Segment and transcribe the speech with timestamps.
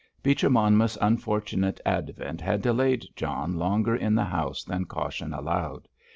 [0.23, 5.87] Beecher Monmouth's unfortunate advent had delayed John longer in the house than caution allowed.